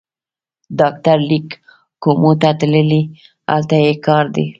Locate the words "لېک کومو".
1.29-2.31